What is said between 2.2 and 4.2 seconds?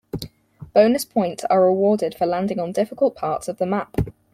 landing on difficult parts of the map.